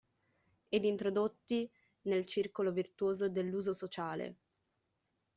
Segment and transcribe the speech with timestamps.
[0.69, 1.69] Ed introdotti
[2.07, 4.35] nel circolo virtuoso dell'uso sociale.